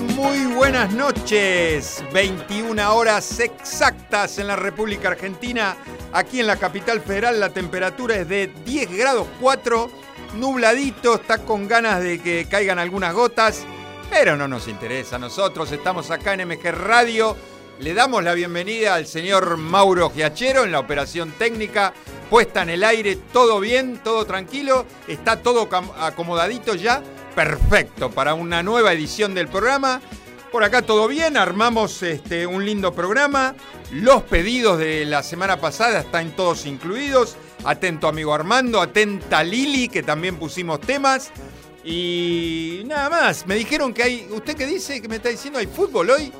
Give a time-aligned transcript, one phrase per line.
[0.00, 2.02] muy buenas noches.
[2.14, 5.76] 21 horas exactas en la República Argentina.
[6.12, 9.90] Aquí en la capital federal la temperatura es de 10 grados 4,
[10.36, 13.64] nubladito, está con ganas de que caigan algunas gotas,
[14.08, 15.18] pero no nos interesa.
[15.18, 17.36] Nosotros estamos acá en MG Radio.
[17.78, 21.92] Le damos la bienvenida al señor Mauro Giachero en la operación técnica,
[22.30, 27.02] puesta en el aire, todo bien, todo tranquilo, está todo acomodadito ya
[27.34, 30.00] perfecto para una nueva edición del programa.
[30.50, 33.54] Por acá todo bien, armamos este, un lindo programa.
[33.90, 37.36] Los pedidos de la semana pasada están todos incluidos.
[37.64, 41.30] Atento amigo Armando, atenta Lili, que también pusimos temas.
[41.84, 45.00] Y nada más, me dijeron que hay, ¿usted qué dice?
[45.00, 45.58] que me está diciendo?
[45.58, 46.32] ¿Hay fútbol hoy?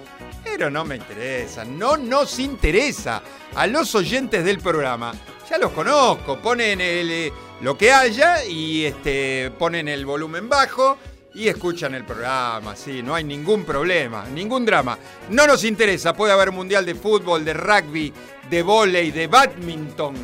[0.45, 3.23] Pero no me interesa, no nos interesa.
[3.55, 5.15] A los oyentes del programa,
[5.49, 7.33] ya los conozco, ponen el eh,
[7.63, 10.99] lo que haya y este, ponen el volumen bajo
[11.35, 14.99] y escuchan el programa, sí, no hay ningún problema, ningún drama.
[15.31, 18.13] No nos interesa, puede haber mundial de fútbol, de rugby,
[18.51, 20.15] de volei, de badminton,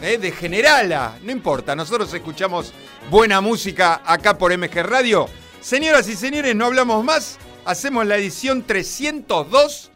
[0.00, 0.16] ¿eh?
[0.16, 2.72] de generala, no importa, nosotros escuchamos
[3.10, 5.28] buena música acá por MG Radio.
[5.60, 9.90] Señoras y señores, no hablamos más, hacemos la edición 302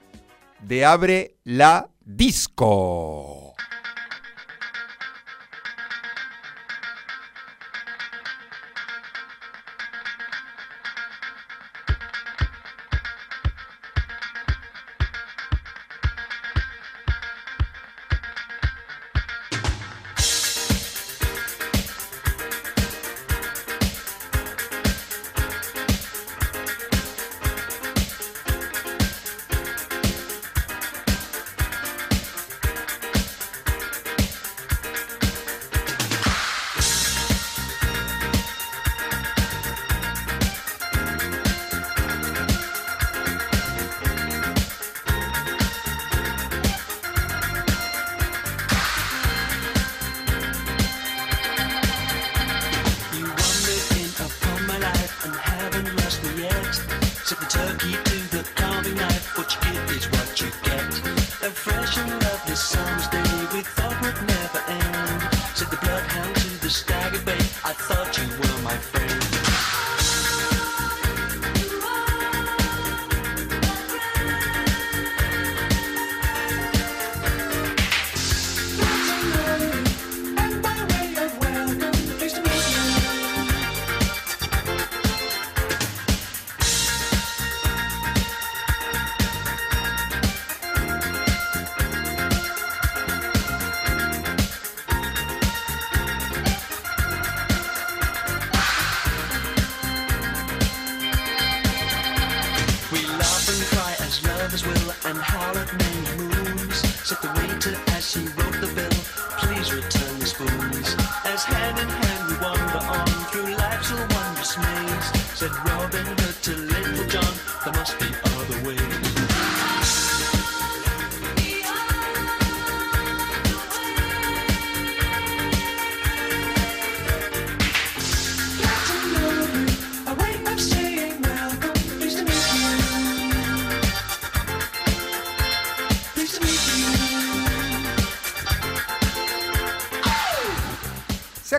[0.60, 3.39] de Abre la Disco.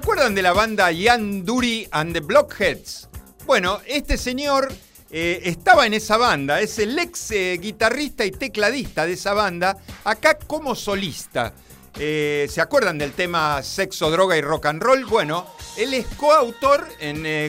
[0.02, 3.08] De la banda Yanduri and the Blockheads?
[3.46, 4.74] Bueno, este señor
[5.12, 9.78] eh, estaba en esa banda, es el ex eh, guitarrista y tecladista de esa banda,
[10.04, 11.54] acá como solista.
[11.98, 15.06] Eh, ¿Se acuerdan del tema Sexo, Droga y Rock and Roll?
[15.06, 15.48] Bueno,
[15.78, 16.88] él es coautor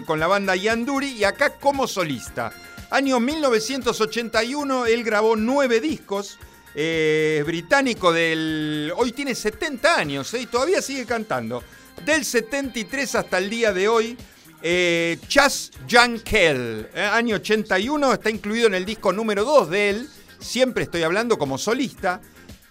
[0.06, 2.52] con la banda Yanduri y acá como solista.
[2.90, 6.38] Año 1981, él grabó nueve discos.
[6.75, 8.93] británico del.
[8.96, 11.62] Hoy tiene 70 años y todavía sigue cantando
[12.05, 14.17] del 73 hasta el día de hoy.
[14.65, 20.09] Eh, Chas Jankel, eh, año 81, está incluido en el disco número 2 de él.
[20.39, 22.21] Siempre estoy hablando como solista.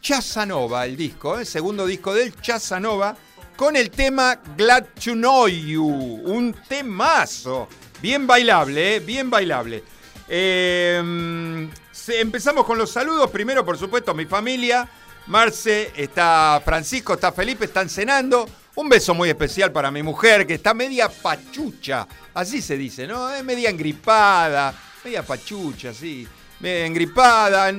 [0.01, 3.15] Chazanova, el disco, el eh, segundo disco de él, Chazanova,
[3.55, 5.85] con el tema Glad to Know You.
[5.85, 7.67] Un temazo.
[8.01, 9.83] Bien bailable, bien bailable.
[12.07, 13.29] empezamos con los saludos.
[13.29, 14.89] Primero, por supuesto, mi familia.
[15.27, 18.47] Marce, está Francisco, está Felipe, están cenando.
[18.73, 23.29] Un beso muy especial para mi mujer, que está media pachucha, así se dice, ¿no?
[23.29, 24.73] Es media engripada,
[25.03, 26.25] media pachucha, sí,
[26.61, 27.73] media engripada.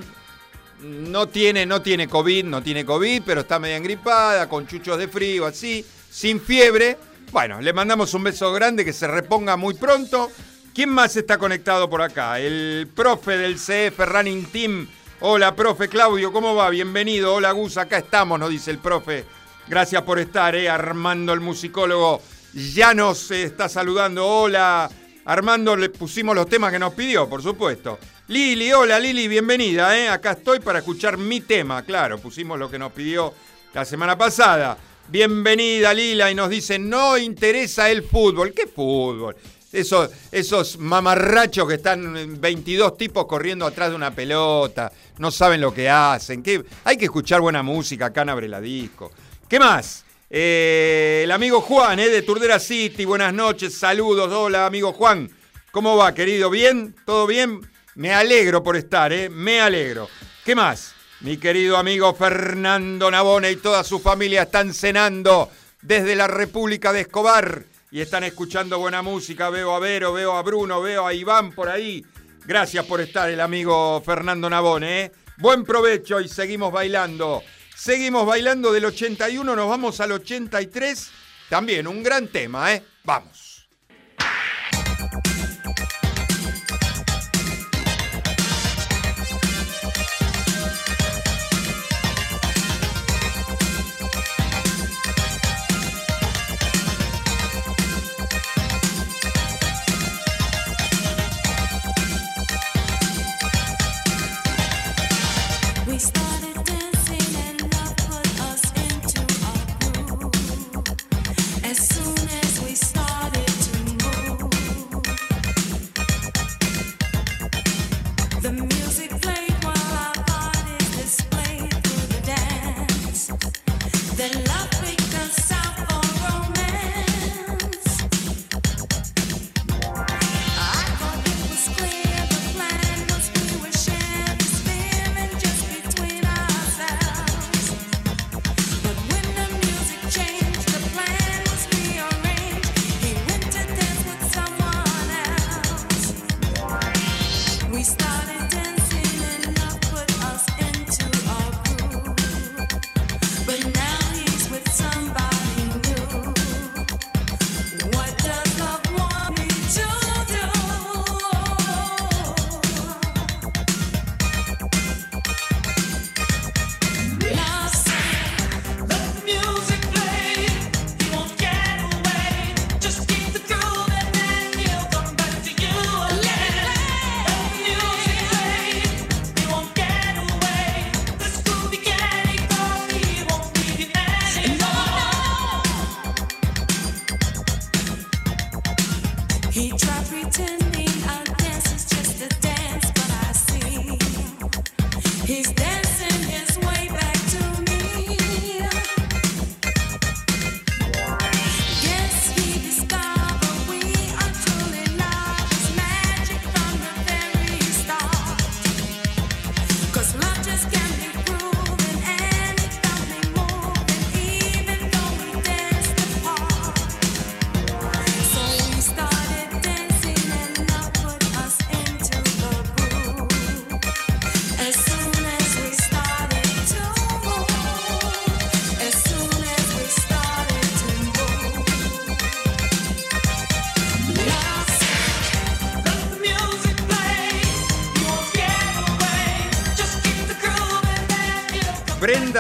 [0.83, 5.09] No tiene, no tiene COVID, no tiene COVID, pero está media engripada, con chuchos de
[5.09, 6.99] frío, así, sin fiebre.
[7.31, 10.31] Bueno, le mandamos un beso grande, que se reponga muy pronto.
[10.75, 12.39] ¿Quién más está conectado por acá?
[12.39, 14.89] El profe del CF Running Team.
[15.21, 16.69] Hola, profe Claudio, ¿cómo va?
[16.69, 17.35] Bienvenido.
[17.35, 19.25] Hola, Gus, acá estamos, nos dice el profe.
[19.69, 20.69] Gracias por estar, ¿eh?
[20.69, 22.21] Armando, el musicólogo,
[22.53, 24.27] ya nos está saludando.
[24.27, 24.91] Hola,
[25.25, 27.99] Armando, le pusimos los temas que nos pidió, por supuesto.
[28.29, 30.09] Lili, hola Lili, bienvenida, ¿eh?
[30.09, 33.33] Acá estoy para escuchar mi tema, claro, pusimos lo que nos pidió
[33.73, 34.77] la semana pasada.
[35.09, 38.53] Bienvenida Lila y nos dice, no interesa el fútbol.
[38.53, 39.37] ¿Qué fútbol?
[39.73, 45.73] Esos, esos mamarrachos que están 22 tipos corriendo atrás de una pelota, no saben lo
[45.73, 46.43] que hacen.
[46.85, 49.13] Hay que escuchar buena música, acá en Abre la Disco.
[49.53, 50.07] ¿Qué más?
[50.31, 55.29] Eh, el amigo Juan, eh, de Turdera City, buenas noches, saludos, hola amigo Juan.
[55.71, 56.49] ¿Cómo va, querido?
[56.49, 56.97] ¿Bien?
[57.05, 57.61] ¿Todo bien?
[57.95, 59.29] Me alegro por estar, ¿eh?
[59.29, 60.09] Me alegro.
[60.43, 60.95] ¿Qué más?
[61.21, 65.51] Mi querido amigo Fernando Nabone y toda su familia están cenando
[65.83, 69.51] desde la República de Escobar y están escuchando buena música.
[69.51, 72.03] Veo a Vero, veo a Bruno, veo a Iván por ahí.
[72.47, 75.03] Gracias por estar, el amigo Fernando Nabone.
[75.03, 75.13] ¿eh?
[75.37, 77.43] Buen provecho y seguimos bailando.
[77.83, 81.11] Seguimos bailando del 81, nos vamos al 83.
[81.49, 82.85] También un gran tema, ¿eh?
[83.03, 83.42] Vamos.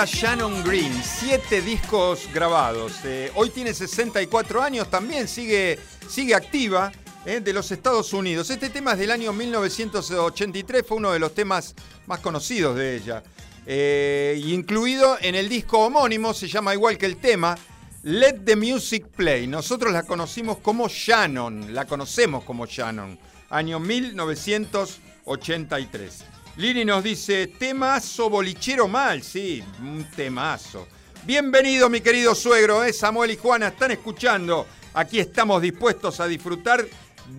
[0.07, 2.93] Shannon Green, siete discos grabados.
[3.05, 5.79] Eh, hoy tiene 64 años, también sigue,
[6.09, 6.91] sigue activa
[7.25, 8.51] eh, de los Estados Unidos.
[8.51, 11.75] Este tema es del año 1983, fue uno de los temas
[12.07, 13.23] más conocidos de ella.
[13.65, 17.57] Eh, incluido en el disco homónimo, se llama igual que el tema,
[18.03, 19.47] Let the Music Play.
[19.47, 23.19] Nosotros la conocimos como Shannon, la conocemos como Shannon,
[23.51, 26.32] año 1983.
[26.57, 30.87] Lini nos dice, temazo bolichero mal, sí, un temazo.
[31.25, 32.93] Bienvenido mi querido suegro, ¿eh?
[32.93, 34.67] Samuel y Juana están escuchando.
[34.93, 36.85] Aquí estamos dispuestos a disfrutar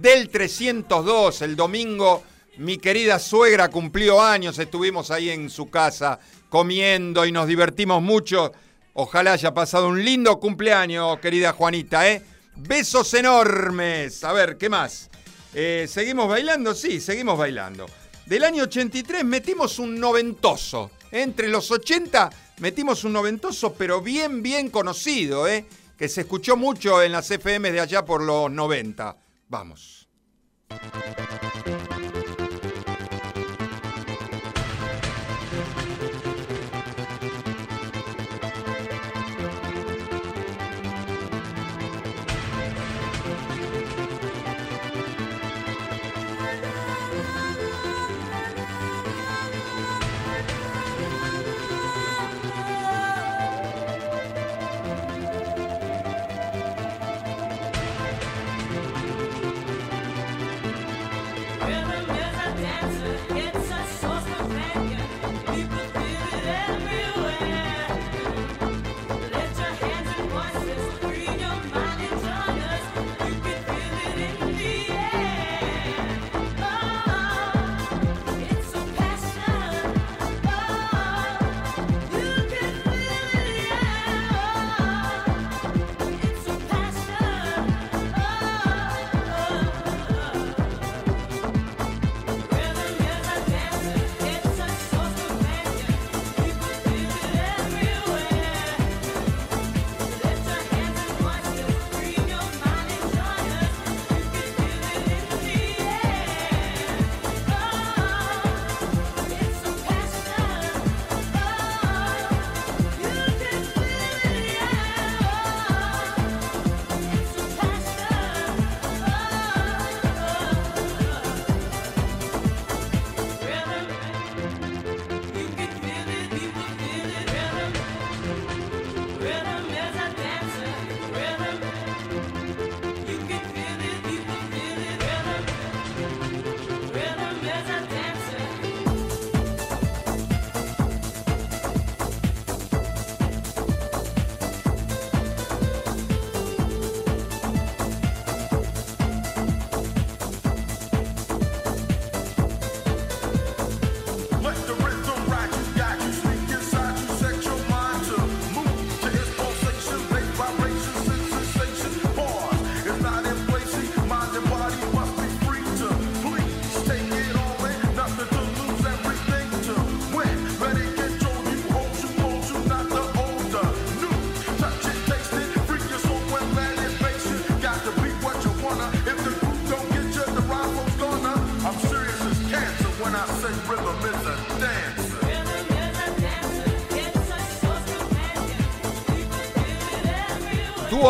[0.01, 1.43] del 302.
[1.43, 2.24] El domingo
[2.58, 8.51] mi querida suegra cumplió años, estuvimos ahí en su casa comiendo y nos divertimos mucho.
[8.93, 12.24] Ojalá haya pasado un lindo cumpleaños, querida Juanita, ¿eh?
[12.55, 14.24] Besos enormes.
[14.24, 15.12] A ver, ¿qué más?
[15.53, 16.74] Eh, ¿Seguimos bailando?
[16.74, 17.86] Sí, seguimos bailando
[18.25, 20.92] del año 83 metimos un noventoso.
[21.12, 25.65] Entre los 80 metimos un noventoso, pero bien, bien conocido, ¿eh?
[25.98, 29.15] que se escuchó mucho en las FM de allá por los 90.
[29.48, 30.08] Vamos.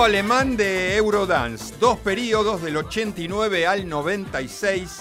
[0.04, 5.00] Alemán de Eurodance, dos periodos del 89 al 96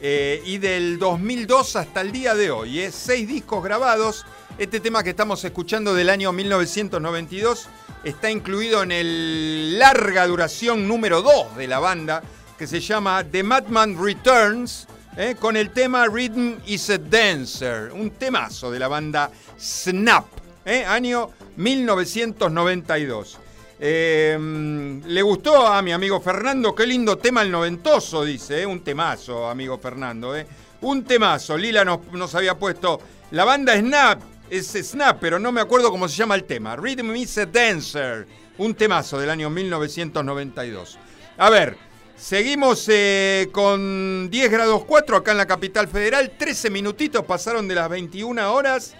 [0.00, 2.78] eh, y del 2002 hasta el día de hoy.
[2.80, 2.90] ¿eh?
[2.90, 4.24] Seis discos grabados.
[4.56, 7.68] Este tema que estamos escuchando del año 1992
[8.04, 12.22] está incluido en el larga duración número 2 de la banda
[12.56, 14.88] que se llama The Madman Returns.
[15.18, 15.36] ¿eh?
[15.38, 20.24] con el tema Rhythm is a Dancer, un temazo de la banda Snap,
[20.64, 23.40] año 1992.
[23.80, 28.66] Em, le gustó a mi amigo Fernando, qué lindo tema el noventoso, dice, ¿eh?
[28.66, 30.36] un temazo, amigo Fernando.
[30.36, 30.46] ¿eh?
[30.80, 34.20] Un temazo, Lila nos, había puesto, la banda Snap,
[34.50, 36.74] es Snap, pero no me acuerdo cómo se llama el tema.
[36.74, 38.26] Rhythm is a Dancer,
[38.58, 40.98] un temazo del año 1992.
[41.36, 41.76] A ver,
[42.16, 47.76] seguimos eh, con 10 grados 4 acá en la capital federal, 13 minutitos pasaron de
[47.76, 48.96] las 21 horas.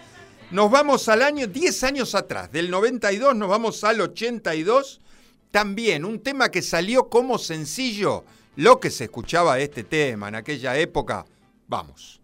[0.50, 5.00] Nos vamos al año 10 años atrás, del 92 nos vamos al 82.
[5.50, 8.25] También un tema que salió como sencillo,
[8.57, 11.26] lo que se escuchaba este tema en aquella época.
[11.67, 12.23] Vamos.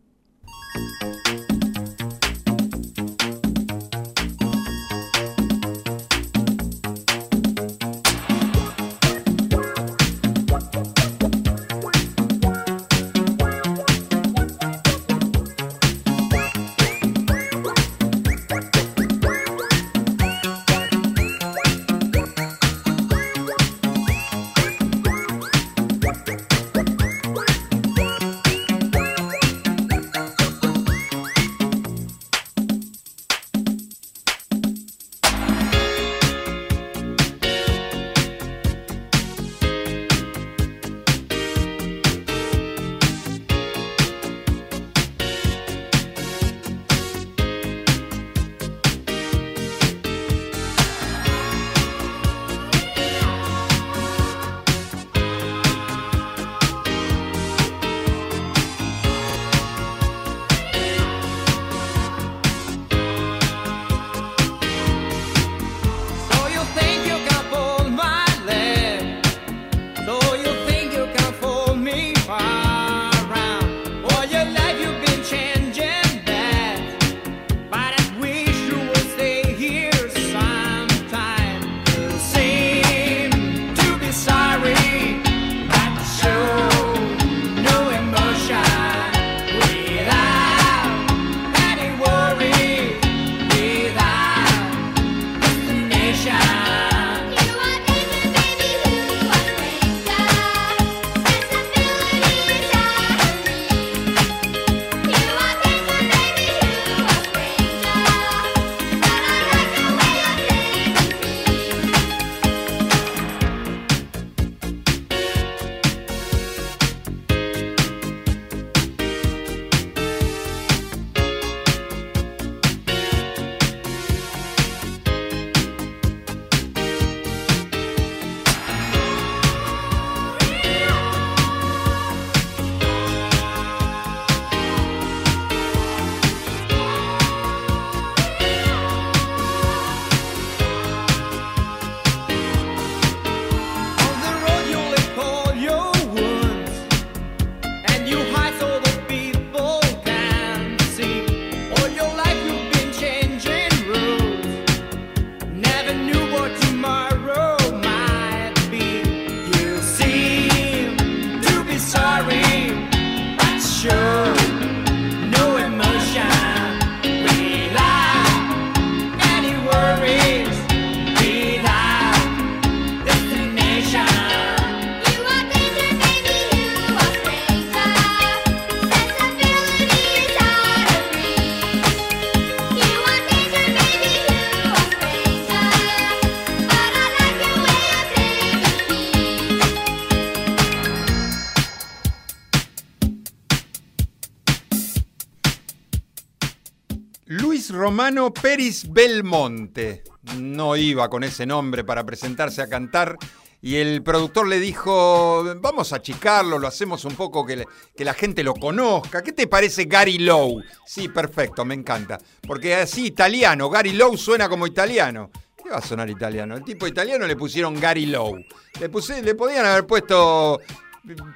[197.26, 200.02] Luis Romano Peris Belmonte.
[200.37, 203.16] No iba con ese nombre para presentarse a cantar
[203.62, 207.64] y el productor le dijo, vamos a achicarlo, lo hacemos un poco que,
[207.96, 209.22] que, la gente lo conozca.
[209.22, 210.62] ¿Qué te parece Gary Lowe?
[210.84, 212.18] Sí, perfecto, me encanta.
[212.46, 215.30] Porque así italiano, Gary Lowe suena como italiano.
[215.56, 216.58] ¿Qué va a sonar italiano?
[216.58, 218.44] El tipo italiano le pusieron Gary Lowe.
[218.78, 220.60] Le, le podían haber puesto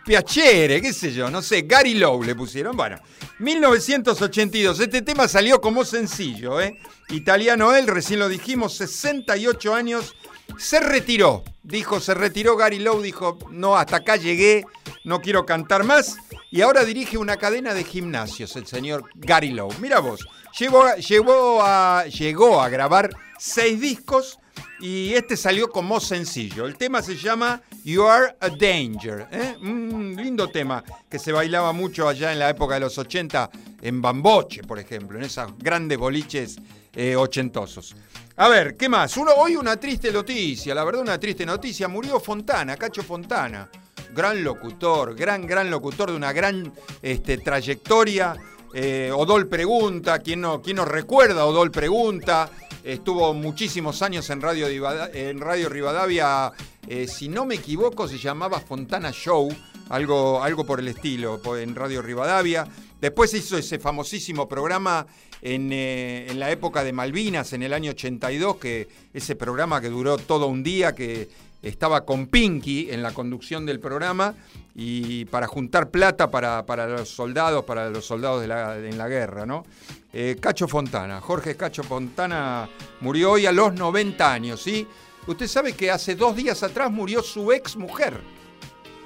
[0.05, 2.75] Piacere, qué sé yo, no sé, Gary Lowe le pusieron.
[2.75, 2.99] Bueno,
[3.39, 6.79] 1982, este tema salió como sencillo, ¿eh?
[7.11, 10.15] Italiano él, recién lo dijimos, 68 años,
[10.57, 11.45] se retiró.
[11.63, 14.65] Dijo, se retiró Gary Lowe, dijo, no, hasta acá llegué,
[15.05, 16.17] no quiero cantar más.
[16.51, 19.75] Y ahora dirige una cadena de gimnasios, el señor Gary Lowe.
[19.81, 20.27] Mira vos,
[20.59, 24.39] llegó, a, llegó a grabar seis discos
[24.81, 26.67] y este salió como sencillo.
[26.67, 29.27] El tema se llama You Are a Danger.
[29.31, 29.57] ¿eh?
[29.61, 33.51] Un lindo tema que se bailaba mucho allá en la época de los 80
[33.83, 36.57] en Bamboche, por ejemplo, en esos grandes boliches
[36.95, 37.95] eh, ochentosos.
[38.37, 39.17] A ver, ¿qué más?
[39.17, 41.89] Uno, hoy una triste noticia, la verdad una triste noticia.
[41.89, 43.69] Murió Fontana, Cacho Fontana.
[44.15, 48.37] Gran locutor, gran, gran locutor de una gran este, trayectoria.
[48.73, 52.51] Eh, Odol Pregunta, ¿quién no, ¿quién nos recuerda Odol Pregunta?
[52.93, 54.67] Estuvo muchísimos años en Radio,
[55.13, 56.53] en Radio Rivadavia,
[56.87, 59.49] eh, si no me equivoco, se llamaba Fontana Show,
[59.91, 62.67] algo, algo por el estilo, en Radio Rivadavia.
[62.99, 65.07] Después hizo ese famosísimo programa
[65.43, 69.91] en, eh, en, la época de Malvinas, en el año 82, que ese programa que
[69.91, 71.29] duró todo un día, que
[71.63, 74.35] estaba con Pinky en la conducción del programa
[74.75, 79.65] y para juntar plata para, los soldados, para los soldados en la guerra, ¿no?
[80.13, 82.69] Eh, Cacho Fontana, Jorge Cacho Fontana
[83.01, 84.87] murió hoy a los 90 años, ¿sí?
[85.27, 88.21] Usted sabe que hace dos días atrás murió su ex mujer,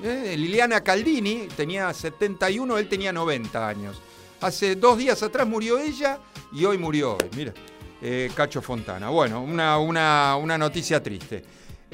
[0.03, 0.35] ¿eh?
[0.37, 4.01] Liliana Caldini, tenía 71, él tenía 90 años.
[4.41, 6.19] Hace dos días atrás murió ella
[6.53, 7.55] y hoy murió hoy, mira,
[8.01, 9.09] eh, Cacho Fontana.
[9.09, 11.43] Bueno, una, una, una noticia triste.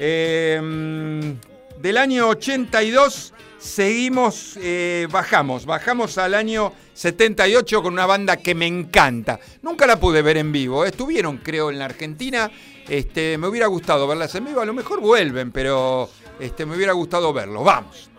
[0.01, 1.37] Em,
[1.77, 8.65] del año 82 seguimos, eh, bajamos, bajamos al año 78 con una banda que me
[8.65, 9.41] encanta.
[9.61, 12.49] Nunca la pude ver en vivo, estuvieron creo en la Argentina,
[12.87, 16.09] este, me hubiera gustado verlas en vivo, a lo mejor vuelven, pero
[16.39, 17.65] este, me hubiera gustado verlos.
[17.65, 18.09] Vamos.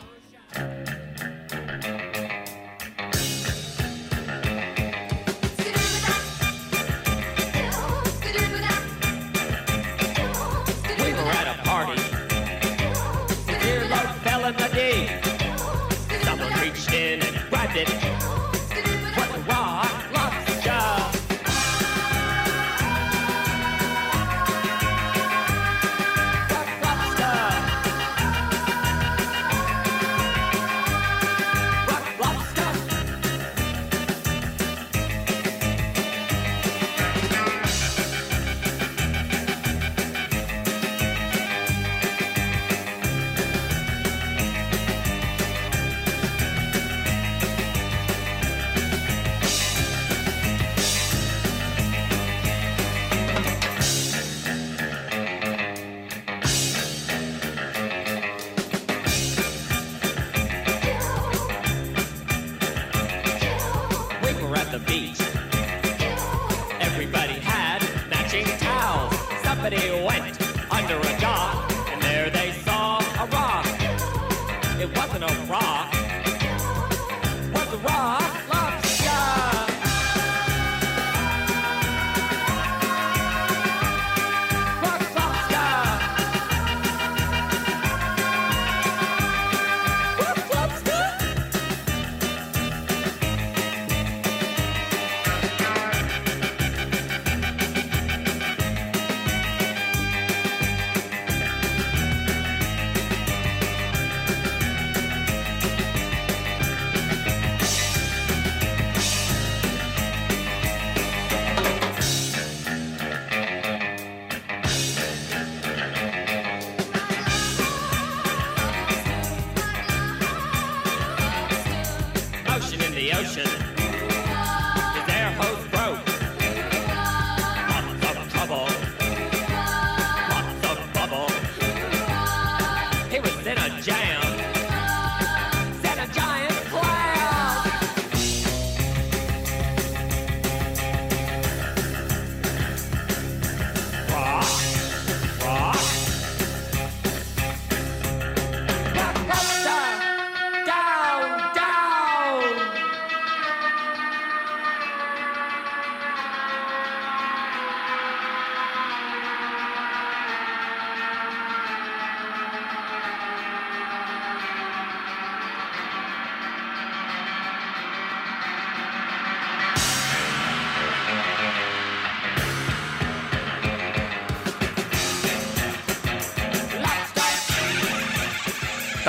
[17.80, 18.09] it.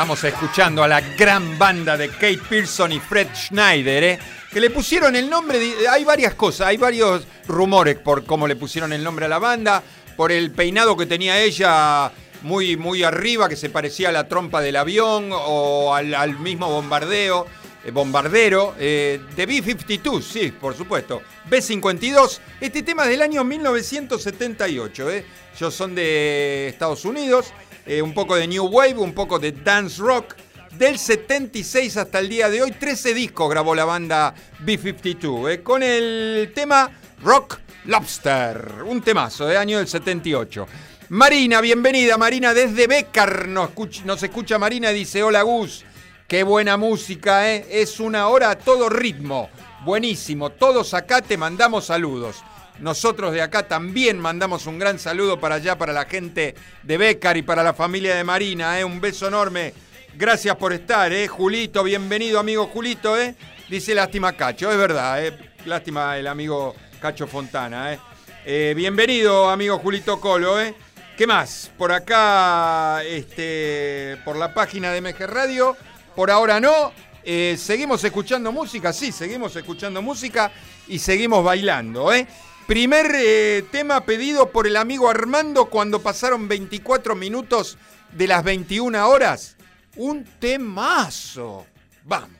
[0.02, 4.20] Estamos escuchando a la gran banda de Kate Pearson y Fred Schneider, ¿eh?
[4.52, 8.94] que le pusieron el nombre, hay varias cosas, hay varios rumores por cómo le pusieron
[8.94, 9.84] el nombre a la banda,
[10.18, 12.12] por el peinado que tenía ella
[12.42, 17.46] muy, muy arriba, que se parecía a la trompa del avión o al, mismo bombardeo,
[17.86, 21.22] eh, bombardero eh, de B-52, sí, por supuesto.
[21.48, 25.26] B-52, este tema es del año 1978, ¿eh?
[25.56, 27.54] ellos son de Estados Unidos,
[27.86, 30.36] eh, un poco de New Wave, un poco de Dance Rock.
[30.78, 35.84] Del 76 hasta el día de hoy, 13 discos grabó la banda B-52, eh, con
[35.84, 36.90] el tema
[37.24, 40.68] Rock Lobster, un temazo de año del 78.
[41.10, 45.84] Marina, bienvenida Marina desde Becar, nos escucha, Marina y dice, hola Gus,
[46.26, 47.66] qué buena música, ¿eh?
[47.70, 49.50] es una hora a todo ritmo,
[49.84, 52.42] buenísimo, todos acá te mandamos saludos.
[52.80, 57.38] Nosotros de acá también mandamos un gran saludo para allá, para la gente de Becar
[57.38, 58.80] y para la familia de Marina.
[58.80, 58.84] ¿eh?
[58.84, 59.74] Un beso enorme.
[60.14, 61.28] Gracias por estar, ¿eh?
[61.28, 63.36] Julito, bienvenido, amigo Julito, ¿eh?
[63.70, 65.38] Dice lástima Cacho, es verdad, ¿eh?
[65.66, 68.00] Lástima el amigo Cacho Fontana, ¿eh?
[68.46, 70.76] eh bienvenido, amigo Julito Colo, ¿eh?
[71.18, 71.72] ¿Qué más?
[71.78, 75.78] Por acá, este, por la página de MG Radio,
[76.16, 76.92] por ahora no.
[77.24, 80.52] Eh, seguimos escuchando música, sí, seguimos escuchando música
[80.88, 82.28] y seguimos bailando, ¿eh?
[82.72, 87.78] Primer eh, tema pedido por el amigo Armando cuando pasaron 24 minutos
[88.14, 89.58] de las 21 horas.
[89.98, 91.66] Un temazo.
[92.06, 92.40] Vamos.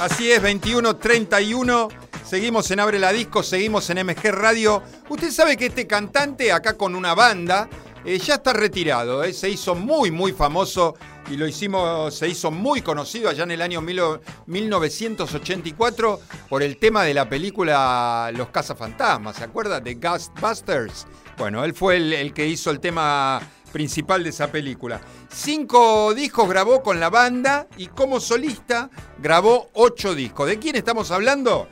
[0.00, 1.88] Así es, 21.31.
[2.24, 4.82] Seguimos en Abre la Disco, seguimos en MG Radio.
[5.08, 7.68] Usted sabe que este cantante, acá con una banda,
[8.04, 9.22] eh, ya está retirado.
[9.24, 10.94] eh, Se hizo muy, muy famoso
[11.30, 16.76] y lo hicimos, se hizo muy conocido allá en el año mil- 1984 por el
[16.78, 19.36] tema de la película Los Cazafantasmas.
[19.36, 19.80] ¿Se acuerda?
[19.80, 21.06] De Ghostbusters.
[21.36, 23.40] Bueno, él fue el que hizo el tema
[23.72, 25.00] principal de esa película.
[25.30, 30.48] Cinco discos grabó con la banda y como solista grabó ocho discos.
[30.48, 31.68] ¿De quién estamos hablando?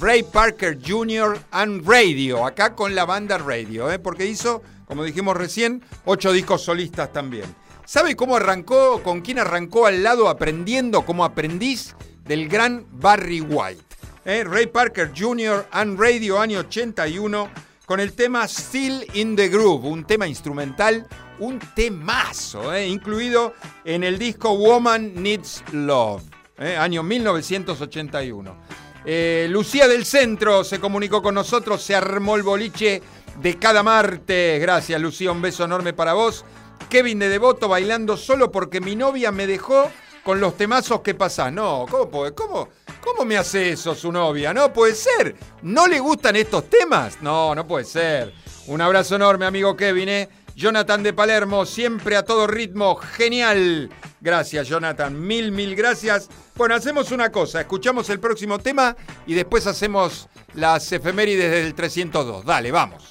[0.00, 1.38] Ray Parker Jr.
[1.50, 3.98] and Radio, acá con la banda Radio, ¿eh?
[3.98, 7.44] porque hizo, como dijimos recién, ocho discos solistas también.
[7.84, 13.84] ¿Sabe cómo arrancó, con quién arrancó al lado aprendiendo como aprendiz del gran Barry White?
[14.24, 14.44] ¿eh?
[14.44, 15.66] Ray Parker Jr.
[15.70, 17.50] and Radio, año 81,
[17.86, 21.06] con el tema Still in the Groove, un tema instrumental,
[21.38, 22.86] un temazo, ¿eh?
[22.86, 26.22] incluido en el disco Woman Needs Love,
[26.58, 26.76] ¿eh?
[26.76, 28.56] año 1981.
[29.04, 33.02] Eh, Lucía del Centro se comunicó con nosotros, se armó el boliche
[33.40, 34.60] de cada martes.
[34.60, 36.44] Gracias, Lucía, un beso enorme para vos.
[36.88, 39.90] Kevin de Devoto bailando solo porque mi novia me dejó
[40.22, 41.52] con los temazos que pasás.
[41.52, 42.68] No, ¿cómo, puede- cómo,
[43.02, 44.52] ¿cómo me hace eso su novia?
[44.54, 45.34] No puede ser.
[45.62, 47.20] ¿No le gustan estos temas?
[47.22, 48.32] No, no puede ser.
[48.68, 50.28] Un abrazo enorme, amigo Kevin, ¿eh?
[50.62, 53.90] Jonathan de Palermo, siempre a todo ritmo, genial.
[54.20, 56.28] Gracias, Jonathan, mil, mil gracias.
[56.54, 58.96] Bueno, hacemos una cosa, escuchamos el próximo tema
[59.26, 62.44] y después hacemos las efemérides del 302.
[62.44, 63.10] Dale, vamos.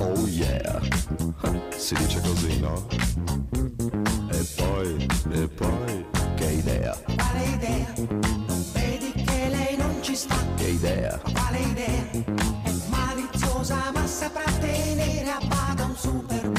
[0.00, 0.80] Oh yeah,
[1.76, 2.86] si dice così, no?
[4.30, 7.92] E poi, e poi, che idea, Quale idea?
[7.96, 10.36] Non vedi che lei non ci sta?
[10.56, 12.10] che idea, Quale idea?
[12.62, 16.50] È maliziosa ma saprà tenere a bada un super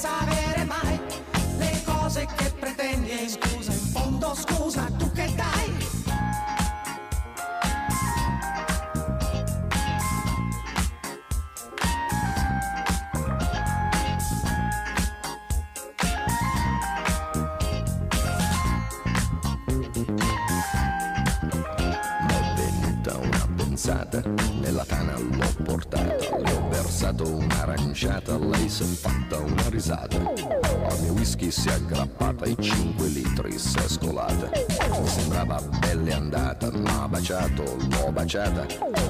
[0.00, 0.98] senza avere mai
[1.58, 3.10] le cose che pretendi.
[3.10, 4.89] E scusa, in fondo scusa,
[27.20, 33.06] versato un'aranciata, lei s'è fatta una risata, al mio whisky si è aggrappata, i 5
[33.08, 34.50] litri si è scolata,
[35.00, 38.66] mi sembrava belle andata, m'ha baciato, l'ho baciata,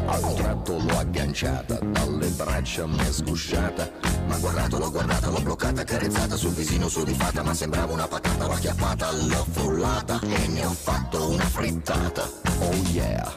[0.07, 3.91] a un tratto l'ho agganciata, dalle braccia mi è sgusciata,
[4.27, 8.09] m'ha guardato, l'ho guardata, l'ho bloccata, carezzata sul visino su di fatta, ma sembrava una
[8.09, 12.29] patata, l'ho acchiappata, l'ho frullata e ne ho fatto una frittata.
[12.61, 13.31] Oh yeah,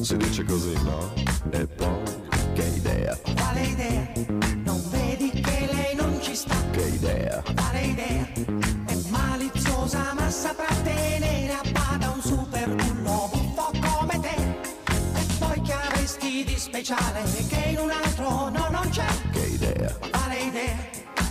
[0.00, 1.12] si dice così, no?
[1.50, 2.24] E poi,
[2.54, 3.16] che idea,
[3.66, 4.08] idea?
[4.64, 6.54] Non vedi che lei non ci sta?
[6.72, 8.28] che idea, Quale idea?
[8.86, 14.34] È maliziosa ma saprà tenere a bada un super bullo buffo come te.
[14.92, 19.04] E poi che avresti di speciale che in un altro no non c'è?
[19.32, 20.76] che idea, Quale idea?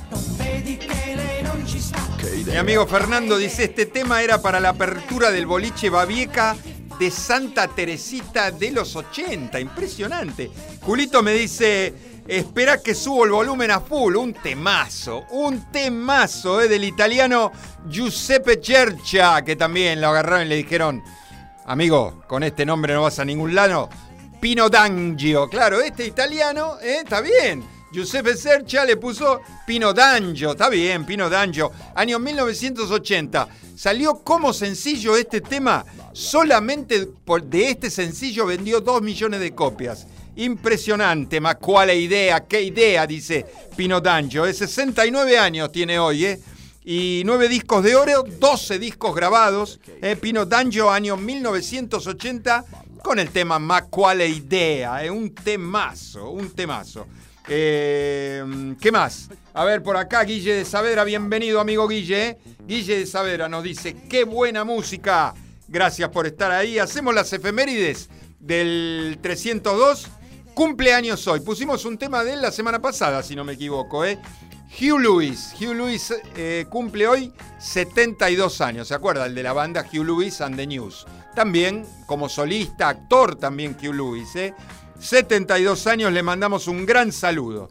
[0.10, 2.00] Non vedi che lei non ci sta?
[2.18, 2.60] che Mi idea.
[2.60, 6.56] amigo Fernando dice, este tema era para la apertura del boliche Babieca
[6.98, 9.60] de Santa Teresita de los 80.
[9.60, 10.50] Impresionante.
[10.86, 11.94] Julito me dice,
[12.28, 14.16] espera que subo el volumen a full.
[14.16, 17.52] Un temazo, un temazo eh, del italiano
[17.88, 21.04] Giuseppe Cercia, que también lo agarraron y le dijeron,
[21.66, 23.90] amigo, con este nombre no vas a ningún lado.
[24.40, 27.64] Pino D'Angio, claro, este italiano, eh, está bien.
[27.92, 31.72] Giuseppe Cercia le puso Pino D'Angio, está bien, Pino D'Angio.
[31.96, 33.48] Año 1980.
[33.76, 35.86] Salió como sencillo este tema.
[36.14, 37.08] Solamente
[37.44, 40.08] de este sencillo vendió 2 millones de copias.
[40.38, 44.46] Impresionante, ma cuál idea, qué idea, dice Pino D'Angio.
[44.46, 46.40] Es 69 años tiene hoy, ¿eh?
[46.84, 49.80] Y 9 discos de oro, 12 discos grabados.
[50.02, 50.16] ¿eh?
[50.18, 52.66] Pino D'Angio, año 1980,
[53.02, 53.88] con el tema Ma
[54.28, 55.04] idea.
[55.06, 55.10] ¿eh?
[55.10, 57.08] Un temazo, un temazo.
[57.48, 59.30] Eh, ¿Qué más?
[59.54, 62.28] A ver, por acá Guille de Savera, bienvenido amigo Guille.
[62.28, 62.38] ¿eh?
[62.68, 65.34] Guille de Savera nos dice, qué buena música.
[65.68, 66.78] Gracias por estar ahí.
[66.78, 68.10] Hacemos las efemérides
[68.40, 70.10] del 302.
[70.56, 71.42] Cumpleaños hoy.
[71.42, 74.06] Pusimos un tema de él la semana pasada, si no me equivoco.
[74.06, 74.18] ¿eh?
[74.80, 75.54] Hugh Lewis.
[75.60, 78.88] Hugh Lewis eh, cumple hoy 72 años.
[78.88, 79.26] ¿Se acuerda?
[79.26, 81.06] El de la banda Hugh Lewis and the News.
[81.36, 84.34] También como solista, actor también Hugh Lewis.
[84.38, 84.54] ¿eh?
[84.98, 87.68] 72 años, le mandamos un gran saludo.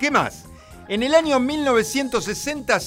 [0.00, 0.46] ¿Qué más?
[0.88, 2.80] En el año 1960,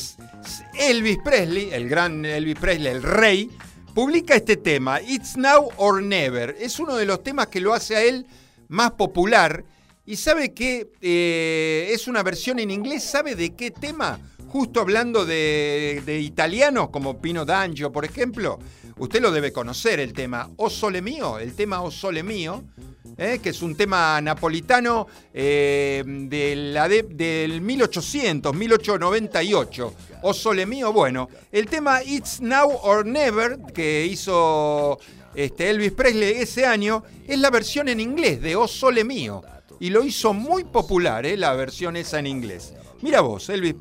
[0.77, 3.49] Elvis Presley, el gran Elvis Presley, el rey,
[3.95, 6.57] publica este tema, It's Now or Never.
[6.59, 8.27] Es uno de los temas que lo hace a él
[8.69, 9.65] más popular.
[10.05, 14.19] Y sabe que eh, es una versión en inglés, ¿sabe de qué tema?
[14.47, 18.57] Justo hablando de, de italianos como Pino D'Angio, por ejemplo.
[18.97, 22.63] Usted lo debe conocer, el tema O Sole Mío, el tema O Sole Mío
[23.19, 23.39] ¿eh?
[23.43, 29.93] que es un tema napolitano eh, de la del 1800, 1898.
[30.21, 34.99] O Sole Mío, bueno, el tema It's Now or Never, que hizo
[35.45, 39.41] este, Elvis Presley ese año, es la versión en inglés de O Sole Mío.
[39.79, 41.37] Y lo hizo muy popular, ¿eh?
[41.37, 42.73] la versión esa en inglés.
[43.01, 43.75] Mira vos, Elvis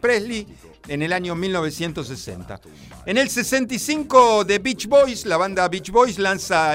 [0.00, 0.46] Presley
[0.88, 2.58] en el año 1960.
[3.04, 6.72] En el 65 The Beach Boys, la banda Beach Boys lanza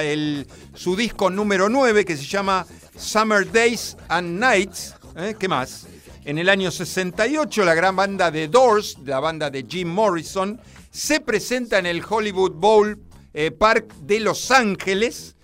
[0.74, 2.64] su disco número 9 que se llama
[2.96, 4.94] Summer Days and Nights.
[5.16, 5.34] ¿eh?
[5.36, 5.88] ¿Qué más?
[6.24, 10.60] En el año 68 la gran banda The Doors, la banda de Jim Morrison,
[10.92, 15.36] se presenta en el Hollywood Bowl eh, Park de Los Ángeles.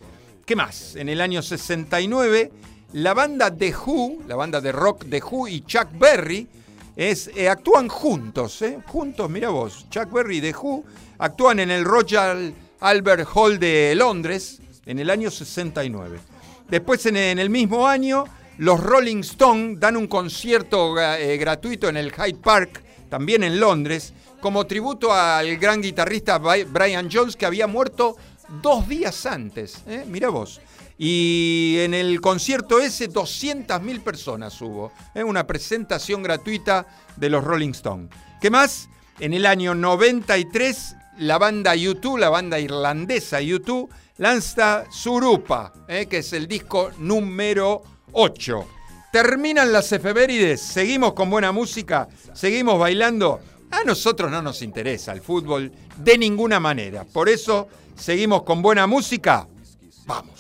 [0.45, 0.97] ¿Qué más?
[0.97, 2.51] En el año 69
[2.93, 6.47] la banda The Who, la banda de rock The Who y Chuck Berry
[6.97, 10.85] eh, actúan juntos, eh, juntos, mira vos, Chuck Berry y The Who
[11.19, 16.19] actúan en el Royal Albert Hall de Londres en el año 69.
[16.69, 18.25] Después en, el mismo año,
[18.59, 24.67] los Rolling Stones dan un concierto gratuito en el Hyde Park, también en Londres, como
[24.67, 28.17] tributo al gran guitarrista Brian Jones que había muerto
[28.63, 29.83] dos días antes.
[30.07, 30.61] Mira vos.
[30.99, 34.93] Y en el concierto ese 200.000 personas hubo.
[35.15, 38.09] Es una presentación gratuita de los Rolling Stones.
[38.41, 38.89] ¿Qué más?
[39.21, 46.07] En el año 93 la banda YouTube, la banda irlandesa YouTube, lanza Surupa, ¿eh?
[46.07, 47.83] que es el disco número
[48.13, 48.67] 8.
[49.13, 53.41] Terminan las efemérides, seguimos con buena música, seguimos bailando.
[53.71, 57.05] A nosotros no nos interesa el fútbol de ninguna manera.
[57.05, 59.47] Por eso seguimos con buena música.
[60.07, 60.36] Vamos.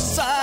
[0.00, 0.39] Sai!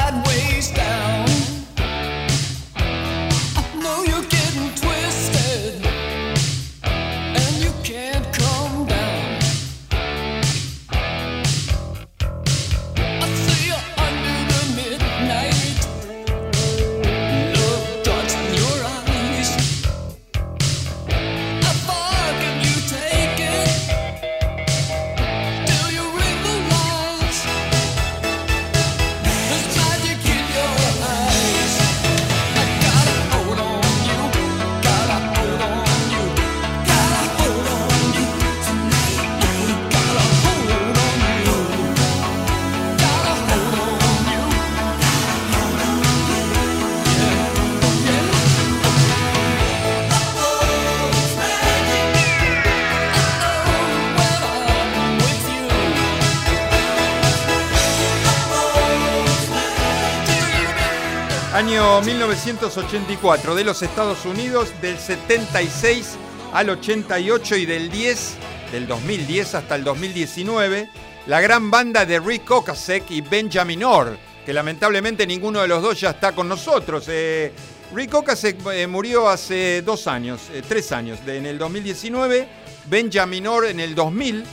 [61.97, 66.15] Año 1984 de los Estados Unidos, del 76
[66.53, 68.35] al 88 y del 10,
[68.71, 70.91] del 2010 hasta el 2019,
[71.25, 75.99] la gran banda de Rick Ocasek y Benjamin Orr, que lamentablemente ninguno de los dos
[75.99, 77.05] ya está con nosotros.
[77.07, 77.51] Eh,
[77.95, 82.47] Rick Ocasek eh, murió hace dos años, eh, tres años, en el 2019,
[82.85, 84.45] Benjamin Orr en el 2000.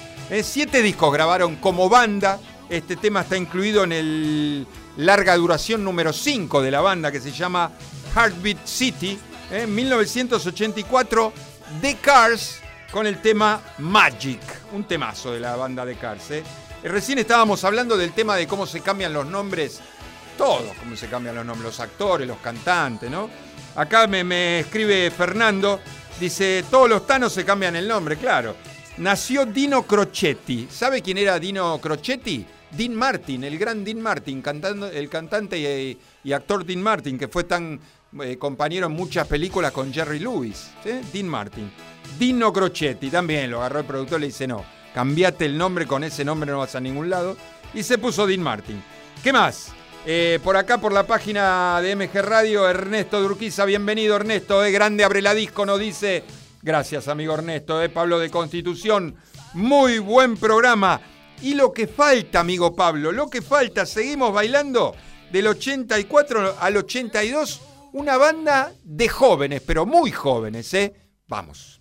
[0.43, 2.41] siete discos grabaron como banda.
[2.71, 4.67] Este tema está incluido en el
[4.97, 7.71] larga duración número 5 de la banda que se llama
[8.15, 9.19] Heartbeat City.
[9.51, 11.33] En 1984,
[11.81, 14.41] The Cars con el tema Magic,
[14.73, 16.31] un temazo de la banda The Cars.
[16.31, 16.45] ¿eh?
[16.85, 19.81] Recién estábamos hablando del tema de cómo se cambian los nombres,
[20.39, 23.29] todos cómo se cambian los nombres, los actores, los cantantes, ¿no?
[23.77, 25.81] Acá me, me escribe Fernando,
[26.21, 28.55] dice, todos los tanos se cambian el nombre, claro.
[28.99, 30.69] Nació Dino Crocetti.
[30.71, 32.47] ¿Sabe quién era Dino Crocetti?
[32.77, 37.45] Dean Martin, el gran Dean Martin, cantando, el cantante y, actor Dean Martin, que fue
[37.45, 37.79] tan
[38.23, 40.71] eh, compañero en muchas películas con Jerry Lewis.
[41.13, 41.71] Dean Martin.
[42.19, 46.05] Dino Crocetti también lo agarró el productor y le dice: No, cambiate el nombre, con
[46.05, 47.37] ese nombre no vas a ningún lado.
[47.73, 48.83] Y se puso Dean Martin.
[49.23, 49.73] ¿Qué más?
[50.07, 55.03] Eh, por acá, por la página de MG Radio, Ernesto Durquiza, bienvenido Ernesto, eh, grande
[55.03, 56.23] abre la disco, nos dice,
[56.61, 59.17] gracias amigo Ernesto, eh, Pablo de Constitución,
[59.55, 61.01] muy buen programa.
[61.43, 64.95] Y lo que falta, amigo Pablo, lo que falta, seguimos bailando
[65.31, 67.61] del 84 al 82,
[67.93, 70.95] una banda de jóvenes, pero muy jóvenes, ¿eh?
[71.29, 71.81] Vamos.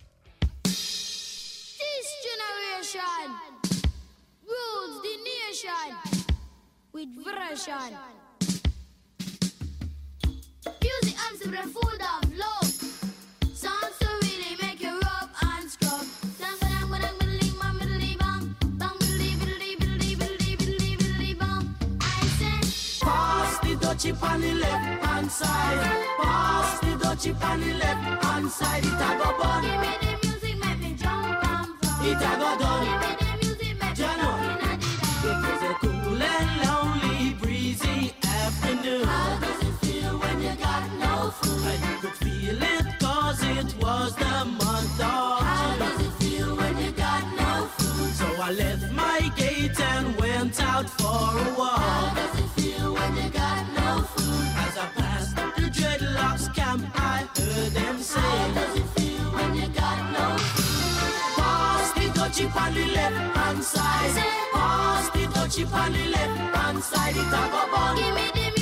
[23.94, 25.78] On the left hand side.
[26.18, 28.84] Pass the dough chip on the left hand side.
[28.84, 29.30] It a go.
[29.62, 31.68] Give me the music, make me jump and.
[32.02, 32.84] It a go done.
[32.84, 34.20] Give me the music, make me jump
[34.64, 34.80] in
[35.30, 39.06] It was a cool and lonely, breezy afternoon.
[39.06, 41.64] How does it feel when you got no food?
[41.72, 46.56] And you could feel it cause it was the month of How does it feel
[46.56, 48.10] when you got no food?
[48.20, 51.78] So I left my gate and went out for a walk.
[51.78, 53.43] How does it feel when you got
[56.94, 60.36] I heard them say, How does it feel when you got no?
[61.36, 62.08] Pass the
[62.56, 64.24] on the left hand side.
[64.52, 67.16] Pass the touchy on the left hand side.
[67.16, 67.94] It a go.
[67.96, 68.53] Give me the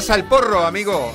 [0.00, 1.12] pasa el porro, amigo.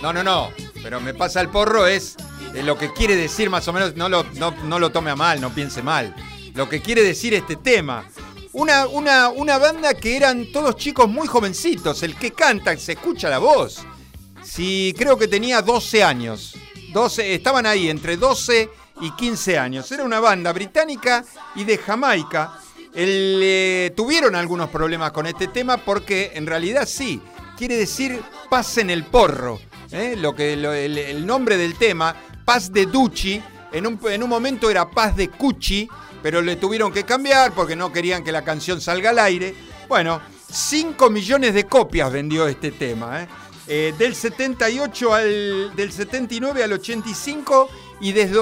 [0.00, 0.52] No, no, no.
[0.80, 2.14] Pero me pasa el porro es
[2.54, 5.40] eh, lo que quiere decir más o menos, no lo, no, lo tome a mal,
[5.40, 6.14] no piense mal.
[6.54, 8.08] Lo que quiere decir este tema.
[8.52, 12.00] Una, una, una banda que eran todos chicos muy jovencitos.
[12.04, 13.84] El que canta, se escucha la voz.
[14.40, 16.54] Sí, creo que tenía 12 años.
[16.92, 19.90] 12, estaban ahí entre 12 y 15 años.
[19.90, 21.24] Era una banda británica
[21.56, 22.60] y de Jamaica
[22.94, 27.20] eh, tuvieron algunos problemas con este tema porque en realidad sí,
[27.56, 29.58] quiere decir paz en el porro.
[29.90, 30.14] ¿eh?
[30.16, 33.42] Lo que, el, nombre del tema, paz de Ducci,
[33.72, 35.88] en un, en un momento era paz de Cucci,
[36.22, 39.54] pero le tuvieron que cambiar porque no querían que la canción salga al aire.
[39.88, 43.22] Bueno, 5 millones de copias vendió este tema.
[43.22, 43.92] ¿eh?
[43.98, 47.68] del 78 al del 79 al 85
[48.00, 48.38] y desde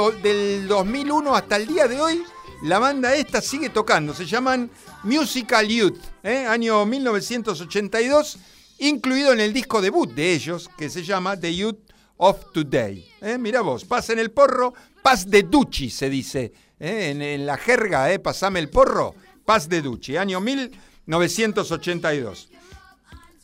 [0.59, 2.23] el 2001 hasta el día de hoy
[2.65, 4.71] la banda esta sigue tocando, se llaman
[5.03, 6.47] Musical Youth, ¿eh?
[6.47, 8.39] año 1982,
[8.79, 11.79] incluido en el disco debut de ellos, que se llama The Youth
[12.16, 13.07] of Today.
[13.20, 13.39] ¿eh?
[13.39, 17.11] Mira vos, paz en el porro, paz de Ducci, se dice ¿eh?
[17.11, 18.18] en, la jerga, ¿eh?
[18.18, 19.14] pasame el porro,
[19.45, 22.49] Paz de Ducci, año 1982.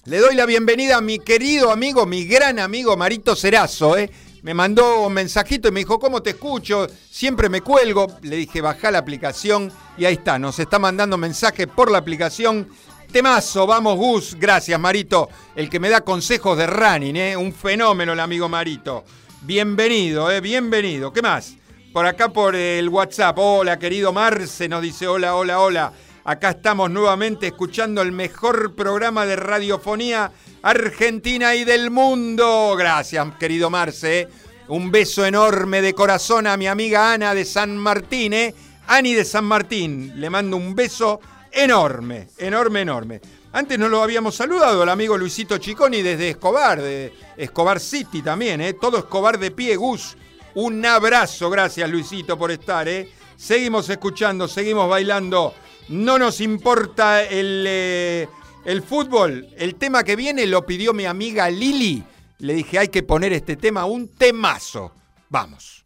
[0.07, 4.11] Le doy la bienvenida a mi querido amigo, mi gran amigo Marito Cerazo, ¿eh?
[4.43, 6.87] Me mandó un mensajito y me dijo, ¿cómo te escucho?
[7.11, 8.07] Siempre me cuelgo.
[8.23, 12.67] Le dije, baja la aplicación y ahí está, nos está mandando mensajes por la aplicación.
[13.11, 17.37] Temazo, vamos Gus, gracias Marito, el que me da consejos de running, ¿eh?
[17.37, 19.05] un fenómeno el amigo Marito.
[19.43, 20.41] Bienvenido, ¿eh?
[20.41, 21.13] bienvenido.
[21.13, 21.57] ¿Qué más?
[21.93, 25.93] Por acá por el WhatsApp, hola querido Marce, nos dice hola, hola, hola.
[26.25, 30.31] Acá estamos nuevamente escuchando el mejor programa de radiofonía
[30.63, 32.77] argentina y del mundo.
[32.79, 34.29] Gracias, querido Marce.
[34.69, 38.55] Un beso enorme de corazón a mi amiga Ana de San Martín, ¿eh?
[38.87, 40.13] Ani de San Martín.
[40.15, 41.21] Le mando un beso
[41.53, 43.21] enorme, enorme, enorme.
[43.53, 48.61] Antes no lo habíamos saludado al amigo Luisito Chiconi desde Escobar, de Escobar City también,
[48.61, 48.75] ¿eh?
[48.75, 50.17] Todo Escobar de pie, Gus.
[50.55, 53.09] Un abrazo, gracias Luisito por estar, ¿eh?
[53.37, 55.55] Seguimos escuchando, seguimos bailando.
[55.89, 58.29] No nos importa el, eh,
[58.65, 59.49] el fútbol.
[59.57, 62.05] El tema que viene lo pidió mi amiga Lili.
[62.39, 64.93] Le dije, hay que poner este tema, un temazo.
[65.29, 65.80] Vamos.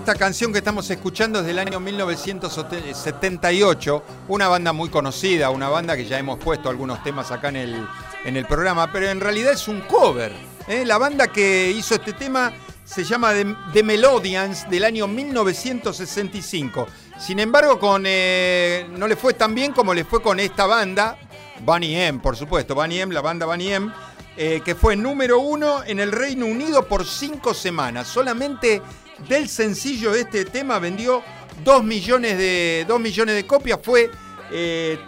[0.00, 5.94] Esta, canción que estamos escuchando es del año 1978, una banda muy conocida, una banda
[5.94, 7.86] que ya hemos puesto algunos temas acá en el,
[8.24, 10.32] en el programa, pero en realidad es un cover.
[10.68, 10.86] ¿eh?
[10.86, 12.50] La banda que hizo este tema
[12.82, 16.86] se llama The, The Melodians del año 1965.
[17.18, 21.18] Sin embargo, con, eh, no le fue tan bien como le fue con esta banda,
[21.62, 23.92] Bunny M, por supuesto, Bunny M, la banda Bunny M,
[24.36, 28.08] eh, que fue número uno en el Reino Unido por cinco semanas.
[28.08, 28.80] Solamente
[29.28, 31.22] del sencillo de este tema vendió
[31.64, 33.78] dos millones de, millones de copias.
[33.82, 34.10] Fue
[34.50, 34.98] eh,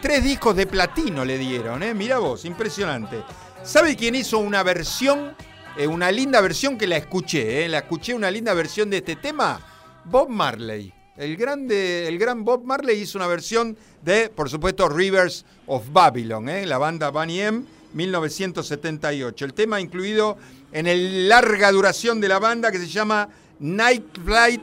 [0.00, 1.94] tres discos de platino le dieron, ¿eh?
[1.94, 3.22] Mira vos, impresionante.
[3.62, 5.34] ¿Sabe quién hizo una versión,
[5.76, 7.68] eh, una linda versión que la escuché, ¿eh?
[7.68, 9.60] La escuché una linda versión de este tema?
[10.04, 10.92] Bob Marley.
[11.16, 16.48] El, grande, el gran Bob Marley hizo una versión de, por supuesto, Rivers of Babylon,
[16.48, 16.64] ¿eh?
[16.64, 19.44] la banda Bunny M, 1978.
[19.44, 20.36] El tema incluido
[20.72, 23.28] en el larga duración de la banda que se llama
[23.60, 24.62] Night Flight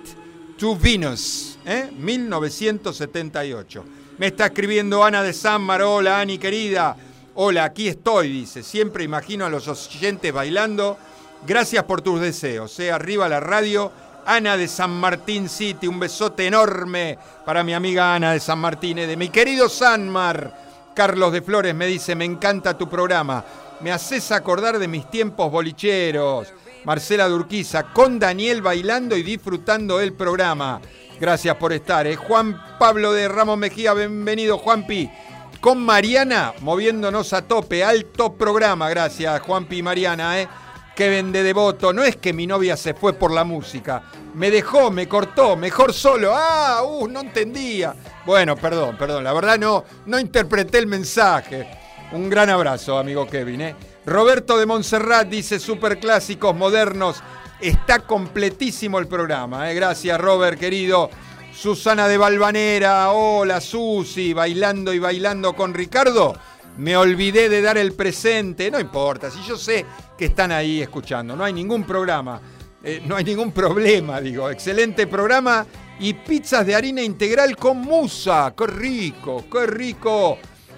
[0.57, 1.89] to Venus, ¿eh?
[1.97, 3.83] 1978.
[4.17, 6.95] Me está escribiendo Ana de Sanmar, hola Ani querida.
[7.35, 8.63] Hola, aquí estoy, dice.
[8.63, 10.97] Siempre imagino a los oyentes bailando.
[11.45, 12.79] Gracias por tus deseos.
[12.79, 12.91] ¿eh?
[12.91, 13.91] Arriba la radio.
[14.25, 18.97] Ana de San Martín City, un besote enorme para mi amiga Ana de San Martín,
[18.97, 20.64] eh, de mi querido Sanmar.
[20.95, 23.43] Carlos de Flores me dice, me encanta tu programa.
[23.81, 26.53] Me haces acordar de mis tiempos bolicheros.
[26.85, 30.79] Marcela Durquiza, con Daniel bailando y disfrutando el programa.
[31.19, 32.07] Gracias por estar.
[32.07, 32.15] ¿eh?
[32.15, 35.11] Juan Pablo de Ramos Mejía, bienvenido Juanpi.
[35.59, 38.89] Con Mariana, moviéndonos a tope, alto programa.
[38.89, 40.39] Gracias Juanpi y Mariana.
[40.39, 40.47] ¿eh?
[40.95, 41.91] Que vende devoto.
[41.91, 44.03] No es que mi novia se fue por la música.
[44.33, 46.33] Me dejó, me cortó, mejor solo.
[46.33, 47.93] Ah, uh, no entendía.
[48.25, 49.23] Bueno, perdón, perdón.
[49.23, 51.67] La verdad no, no interpreté el mensaje.
[52.11, 53.61] Un gran abrazo, amigo Kevin.
[53.61, 53.75] ¿eh?
[54.05, 57.21] Roberto de Montserrat dice superclásicos modernos.
[57.59, 59.69] Está completísimo el programa.
[59.69, 59.75] ¿eh?
[59.75, 61.09] Gracias, Robert, querido.
[61.53, 66.35] Susana de Valvanera, hola Susi, bailando y bailando con Ricardo.
[66.77, 69.85] Me olvidé de dar el presente, no importa, si yo sé
[70.17, 72.41] que están ahí escuchando, no hay ningún programa,
[72.83, 75.65] eh, no hay ningún problema, digo, excelente programa
[75.99, 80.37] y pizzas de harina integral con musa, qué rico, qué rico.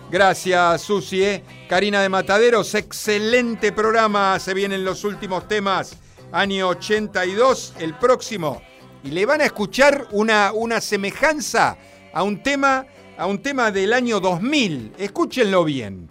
[0.09, 1.43] Gracias Susi, eh.
[1.67, 5.97] Karina de Mataderos, excelente programa, se vienen los últimos temas,
[6.31, 8.61] año 82, el próximo.
[9.03, 11.77] Y le van a escuchar una, una semejanza
[12.13, 12.85] a un tema
[13.17, 14.93] a un tema del año 2000.
[14.97, 16.09] Escúchenlo bien.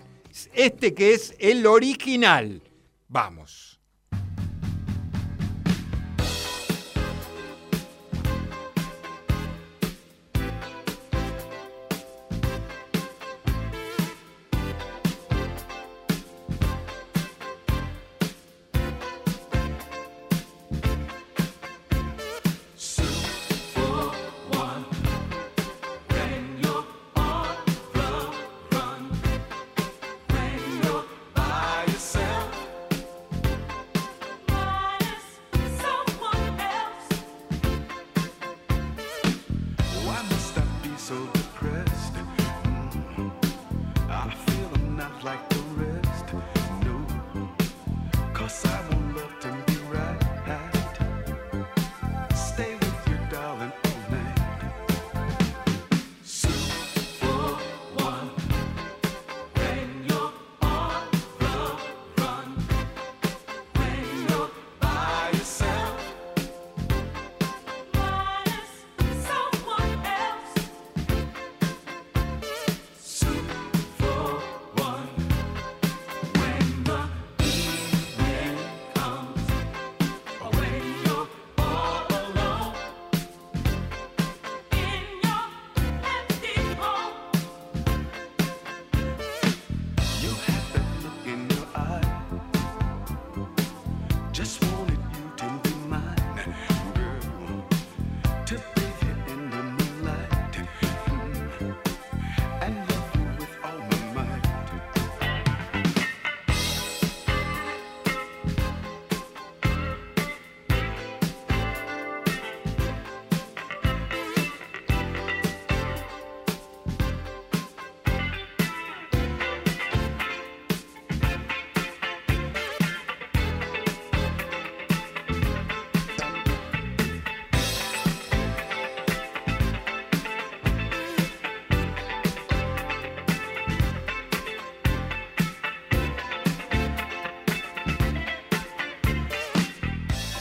[0.53, 2.61] Este que es el original.
[3.09, 3.66] Vamos.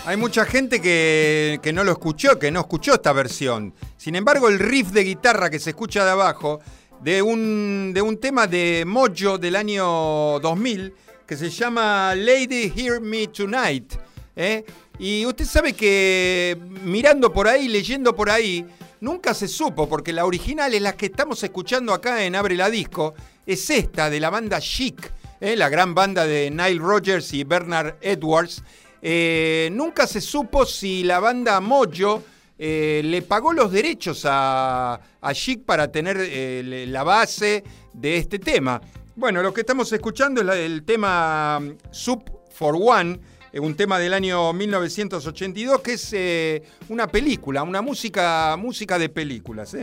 [0.08, 3.74] Hay mucha gente que, que no lo escuchó, que no escuchó esta versión.
[3.98, 6.60] Sin embargo, el riff de guitarra que se escucha de abajo,
[7.02, 10.94] de un, de un tema de Mojo del año 2000,
[11.26, 13.96] que se llama Lady Hear Me Tonight,
[14.36, 14.64] ¿eh?
[15.00, 18.64] Y usted sabe que mirando por ahí, leyendo por ahí,
[19.02, 22.70] nunca se supo, porque la original es la que estamos escuchando acá en Abre la
[22.70, 25.56] Disco, es esta de la banda Chic, ¿eh?
[25.56, 28.64] la gran banda de Nile Rodgers y Bernard Edwards.
[29.08, 32.24] Eh, nunca se supo si la banda Mojo
[32.58, 38.40] eh, le pagó los derechos a, a Chic para tener eh, la base de este
[38.40, 38.82] tema.
[39.16, 43.20] Bueno, lo que estamos escuchando es el tema mm, Soup for One,
[43.54, 49.78] un tema del año 1982 que es una película, una música, música de películas.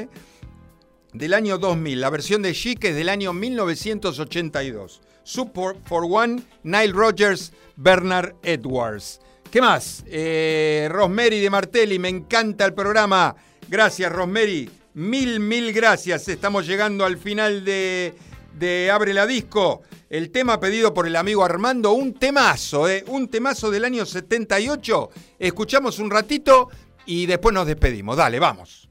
[1.12, 2.00] del año 2000.
[2.00, 5.00] La versión de Chic es del año 1982.
[5.24, 9.20] Support for One, Nile Rodgers, Bernard Edwards.
[9.50, 10.04] ¿Qué más?
[10.06, 13.36] Eh, Rosemary de Martelli, me encanta el programa.
[13.68, 14.70] Gracias, Rosemary.
[14.94, 16.28] Mil, mil gracias.
[16.28, 18.14] Estamos llegando al final de,
[18.58, 19.82] de Abre la Disco.
[20.10, 23.02] El tema pedido por el amigo Armando, un temazo, ¿eh?
[23.08, 25.10] un temazo del año 78.
[25.38, 26.68] Escuchamos un ratito
[27.06, 28.16] y después nos despedimos.
[28.16, 28.81] Dale, vamos.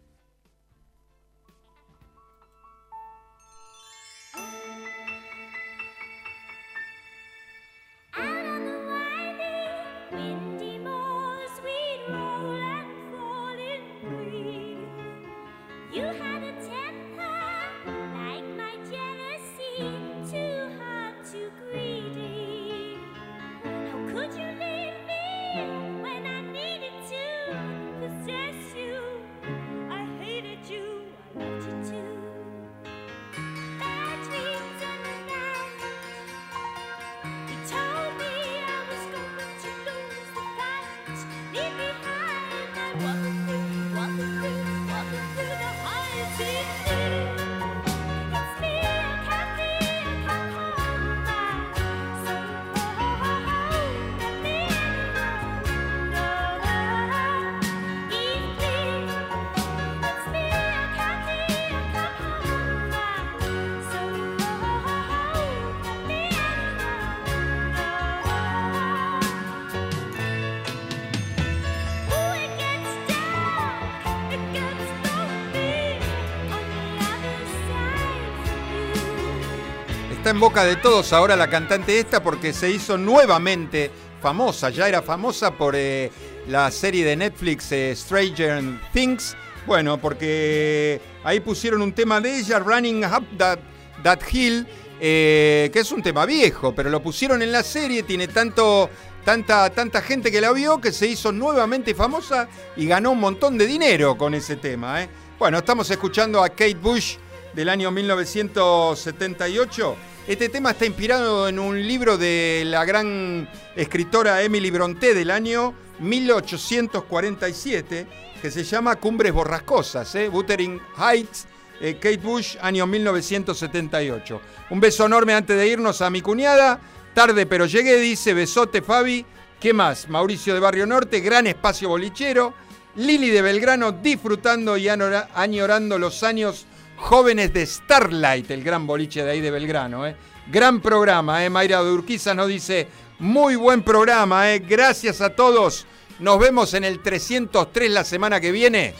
[80.32, 84.70] En boca de todos ahora la cantante esta porque se hizo nuevamente famosa.
[84.70, 86.10] Ya era famosa por eh,
[86.48, 88.64] la serie de Netflix eh, Stranger
[88.94, 89.36] Things.
[89.68, 93.60] Bueno, porque ahí pusieron un tema de ella, Running Up That,
[94.04, 94.66] That Hill,
[95.02, 98.90] eh, que es un tema viejo, pero lo pusieron en la serie, tiene tanto,
[99.26, 103.58] tanta, tanta gente que la vio que se hizo nuevamente famosa y ganó un montón
[103.58, 105.06] de dinero con ese tema.
[105.38, 107.18] Bueno, estamos escuchando a Kate Bush
[107.54, 110.11] del año 1978.
[110.32, 115.74] Este tema está inspirado en un libro de la gran escritora Emily Brontë del año
[116.00, 118.08] 1847
[118.42, 120.30] que se llama Cumbres Borrascosas, ¿eh?
[120.30, 121.48] Wuthering Heights,
[121.82, 124.42] eh, Kate Bush, año 1978.
[124.70, 126.80] Un beso enorme antes de irnos a mi cuñada.
[127.14, 129.26] Tarde pero llegué, dice, besote Fabi.
[129.60, 130.08] ¿Qué más?
[130.08, 132.54] Mauricio de Barrio Norte, gran espacio bolichero.
[132.96, 136.68] Lili de Belgrano disfrutando y añorando los años
[137.02, 140.08] jóvenes de Starlight, el gran boliche de ahí de Belgrano.
[140.08, 140.16] ¿eh?
[140.48, 141.50] Gran programa, ¿eh?
[141.50, 142.88] Mayra de Urquiza nos dice,
[143.20, 144.60] muy buen programa, ¿eh?
[144.60, 145.86] gracias a todos.
[146.20, 148.94] Nos vemos en el 303 la semana que viene.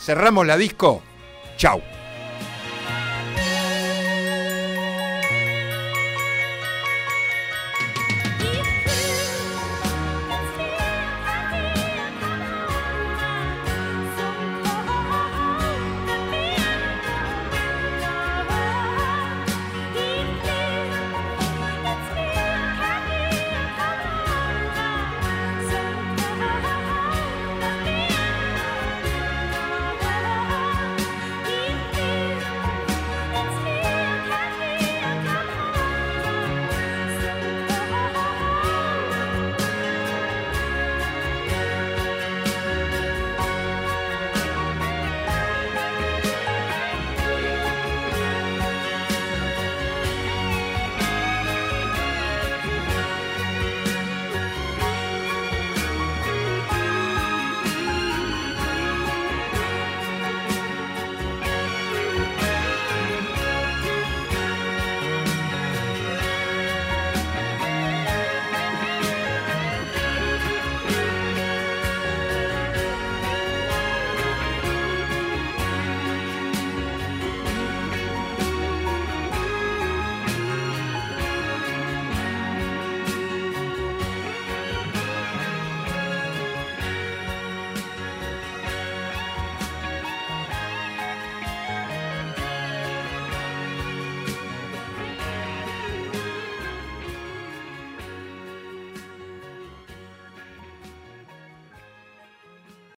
[0.00, 1.02] Cerramos la disco.
[1.56, 1.97] Chau.